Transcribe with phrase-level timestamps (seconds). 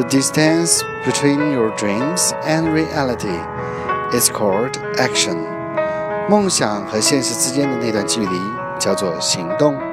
[0.00, 3.36] The distance between your dreams and reality
[4.16, 5.36] is called action.
[6.26, 8.40] 梦想和现实之间的那段距离
[8.78, 9.89] 叫做行动。